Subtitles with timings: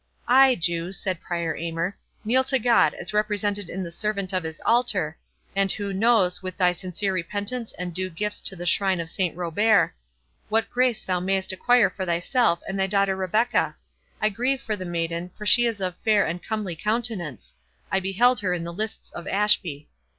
[0.27, 1.95] "Ay, Jew," said Prior Aymer;
[2.25, 5.15] "kneel to God, as represented in the servant of his altar,
[5.55, 9.37] and who knows, with thy sincere repentance and due gifts to the shrine of Saint
[9.37, 9.93] Robert,
[10.49, 13.75] what grace thou mayst acquire for thyself and thy daughter Rebecca?
[14.19, 18.55] I grieve for the maiden, for she is of fair and comely countenance,—I beheld her
[18.55, 19.87] in the lists of Ashby.